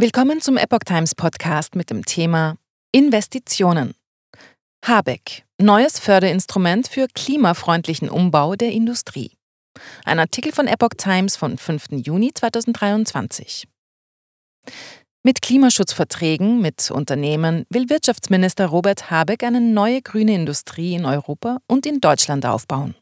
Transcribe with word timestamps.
Willkommen 0.00 0.40
zum 0.40 0.56
Epoch 0.56 0.84
Times 0.86 1.16
Podcast 1.16 1.74
mit 1.74 1.90
dem 1.90 2.04
Thema 2.04 2.54
Investitionen. 2.92 3.96
Habeck, 4.86 5.44
neues 5.60 5.98
Förderinstrument 5.98 6.86
für 6.86 7.08
klimafreundlichen 7.08 8.08
Umbau 8.08 8.54
der 8.54 8.70
Industrie. 8.70 9.32
Ein 10.04 10.20
Artikel 10.20 10.52
von 10.52 10.68
Epoch 10.68 10.94
Times 10.96 11.34
vom 11.34 11.58
5. 11.58 11.86
Juni 12.06 12.32
2023. 12.32 13.66
Mit 15.24 15.42
Klimaschutzverträgen 15.42 16.60
mit 16.60 16.92
Unternehmen 16.92 17.66
will 17.68 17.90
Wirtschaftsminister 17.90 18.66
Robert 18.66 19.10
Habeck 19.10 19.42
eine 19.42 19.60
neue 19.60 20.00
grüne 20.00 20.36
Industrie 20.36 20.94
in 20.94 21.06
Europa 21.06 21.58
und 21.66 21.86
in 21.86 22.00
Deutschland 22.00 22.46
aufbauen. 22.46 22.94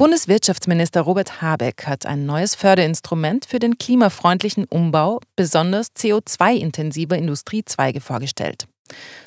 Bundeswirtschaftsminister 0.00 1.02
Robert 1.02 1.42
Habeck 1.42 1.86
hat 1.86 2.06
ein 2.06 2.24
neues 2.24 2.54
Förderinstrument 2.54 3.44
für 3.44 3.58
den 3.58 3.76
klimafreundlichen 3.76 4.64
Umbau 4.64 5.20
besonders 5.36 5.88
CO2-intensiver 5.94 7.18
Industriezweige 7.18 8.00
vorgestellt. 8.00 8.66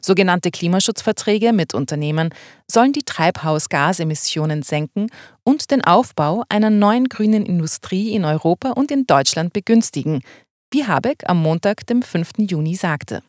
Sogenannte 0.01 0.49
Klimaschutzverträge 0.49 1.53
mit 1.53 1.75
Unternehmen 1.75 2.33
sollen 2.67 2.91
die 2.91 3.03
Treibhausgasemissionen 3.03 4.63
senken 4.63 5.11
und 5.43 5.69
den 5.69 5.83
Aufbau 5.83 6.43
einer 6.49 6.71
neuen 6.71 7.07
grünen 7.07 7.45
Industrie 7.45 8.15
in 8.15 8.25
Europa 8.25 8.71
und 8.71 8.89
in 8.89 9.05
Deutschland 9.05 9.53
begünstigen, 9.53 10.23
wie 10.71 10.87
Habeck 10.87 11.21
am 11.27 11.39
Montag, 11.39 11.85
dem 11.85 12.01
5. 12.01 12.31
Juni 12.49 12.73
sagte. 12.73 13.21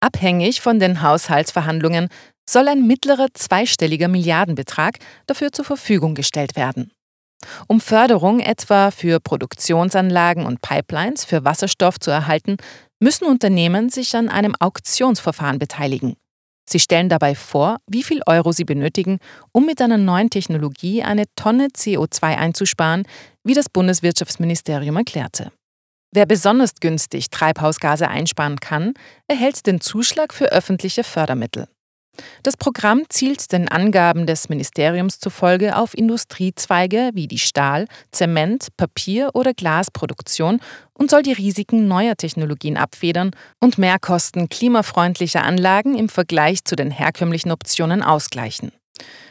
Abhängig 0.00 0.62
von 0.62 0.78
den 0.78 1.02
Haushaltsverhandlungen 1.02 2.08
soll 2.48 2.68
ein 2.68 2.86
mittlerer 2.86 3.28
zweistelliger 3.34 4.08
Milliardenbetrag 4.08 4.98
dafür 5.26 5.52
zur 5.52 5.64
Verfügung 5.64 6.14
gestellt 6.14 6.56
werden. 6.56 6.92
Um 7.66 7.80
Förderung 7.80 8.40
etwa 8.40 8.90
für 8.90 9.20
Produktionsanlagen 9.20 10.46
und 10.46 10.62
Pipelines 10.62 11.24
für 11.24 11.44
Wasserstoff 11.44 12.00
zu 12.00 12.10
erhalten, 12.10 12.56
müssen 13.00 13.26
Unternehmen 13.26 13.90
sich 13.90 14.16
an 14.16 14.28
einem 14.28 14.54
Auktionsverfahren 14.58 15.58
beteiligen. 15.58 16.16
Sie 16.66 16.80
stellen 16.80 17.10
dabei 17.10 17.34
vor, 17.34 17.78
wie 17.86 18.02
viel 18.02 18.22
Euro 18.26 18.52
sie 18.52 18.64
benötigen, 18.64 19.18
um 19.52 19.66
mit 19.66 19.82
einer 19.82 19.98
neuen 19.98 20.30
Technologie 20.30 21.02
eine 21.02 21.24
Tonne 21.36 21.68
CO2 21.68 22.22
einzusparen, 22.22 23.06
wie 23.44 23.52
das 23.52 23.68
Bundeswirtschaftsministerium 23.68 24.96
erklärte. 24.96 25.52
Wer 26.12 26.26
besonders 26.26 26.76
günstig 26.80 27.28
Treibhausgase 27.28 28.08
einsparen 28.08 28.60
kann, 28.60 28.94
erhält 29.26 29.66
den 29.66 29.80
Zuschlag 29.80 30.32
für 30.32 30.46
öffentliche 30.52 31.04
Fördermittel. 31.04 31.66
Das 32.42 32.56
Programm 32.56 33.02
zielt 33.08 33.52
den 33.52 33.68
Angaben 33.68 34.26
des 34.26 34.48
Ministeriums 34.48 35.18
zufolge 35.18 35.76
auf 35.76 35.96
Industriezweige 35.96 37.10
wie 37.14 37.26
die 37.26 37.38
Stahl-, 37.38 37.86
Zement-, 38.12 38.68
Papier- 38.76 39.30
oder 39.34 39.54
Glasproduktion 39.54 40.60
und 40.92 41.10
soll 41.10 41.22
die 41.22 41.32
Risiken 41.32 41.88
neuer 41.88 42.16
Technologien 42.16 42.76
abfedern 42.76 43.32
und 43.60 43.78
Mehrkosten 43.78 44.48
klimafreundlicher 44.48 45.42
Anlagen 45.42 45.96
im 45.96 46.08
Vergleich 46.08 46.64
zu 46.64 46.76
den 46.76 46.90
herkömmlichen 46.90 47.50
Optionen 47.50 48.02
ausgleichen. 48.02 48.72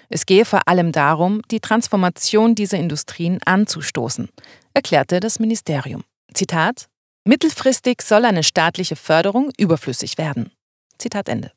Es 0.09 0.25
gehe 0.25 0.45
vor 0.45 0.67
allem 0.67 0.91
darum, 0.91 1.41
die 1.49 1.59
Transformation 1.59 2.55
dieser 2.55 2.77
Industrien 2.77 3.39
anzustoßen, 3.45 4.29
erklärte 4.73 5.19
das 5.19 5.39
Ministerium. 5.39 6.03
Zitat 6.33 6.87
Mittelfristig 7.25 8.01
soll 8.01 8.25
eine 8.25 8.43
staatliche 8.43 8.97
Förderung 8.97 9.51
überflüssig 9.57 10.17
werden. 10.17 10.51
Zitat 10.97 11.29
Ende. 11.29 11.51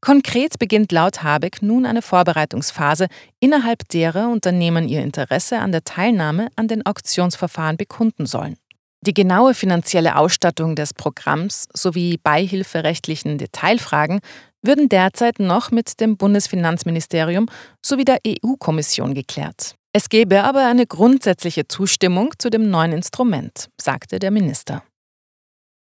Konkret 0.00 0.58
beginnt 0.58 0.92
laut 0.92 1.22
Habeck 1.22 1.62
nun 1.62 1.86
eine 1.86 2.02
Vorbereitungsphase, 2.02 3.06
innerhalb 3.38 3.88
derer 3.88 4.28
Unternehmen 4.28 4.88
ihr 4.88 5.02
Interesse 5.02 5.58
an 5.58 5.72
der 5.72 5.84
Teilnahme 5.84 6.48
an 6.56 6.68
den 6.68 6.84
Auktionsverfahren 6.86 7.76
bekunden 7.76 8.26
sollen. 8.26 8.56
Die 9.02 9.14
genaue 9.14 9.54
finanzielle 9.54 10.16
Ausstattung 10.16 10.76
des 10.76 10.92
Programms 10.92 11.68
sowie 11.72 12.18
beihilferechtlichen 12.22 13.38
Detailfragen 13.38 14.20
würden 14.62 14.90
derzeit 14.90 15.38
noch 15.38 15.70
mit 15.70 16.00
dem 16.00 16.16
Bundesfinanzministerium 16.18 17.46
sowie 17.84 18.04
der 18.04 18.18
EU-Kommission 18.26 19.14
geklärt. 19.14 19.74
Es 19.92 20.08
gebe 20.08 20.44
aber 20.44 20.66
eine 20.66 20.86
grundsätzliche 20.86 21.66
Zustimmung 21.66 22.32
zu 22.38 22.50
dem 22.50 22.70
neuen 22.70 22.92
Instrument, 22.92 23.68
sagte 23.80 24.18
der 24.18 24.30
Minister. 24.30 24.82